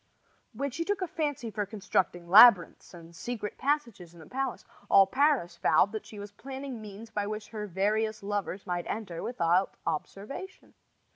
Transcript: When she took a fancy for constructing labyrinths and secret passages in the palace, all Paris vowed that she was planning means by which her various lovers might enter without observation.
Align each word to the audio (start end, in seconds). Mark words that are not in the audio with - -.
When 0.53 0.71
she 0.71 0.83
took 0.83 1.03
a 1.03 1.07
fancy 1.07 1.51
for 1.51 1.63
constructing 1.67 2.27
labyrinths 2.27 2.91
and 2.91 3.15
secret 3.15 3.59
passages 3.59 4.15
in 4.15 4.19
the 4.19 4.25
palace, 4.25 4.65
all 4.89 5.05
Paris 5.05 5.57
vowed 5.57 5.91
that 5.91 6.07
she 6.07 6.17
was 6.17 6.31
planning 6.31 6.81
means 6.81 7.11
by 7.11 7.27
which 7.27 7.49
her 7.49 7.67
various 7.67 8.23
lovers 8.23 8.65
might 8.65 8.87
enter 8.87 9.21
without 9.21 9.75
observation. 9.85 10.73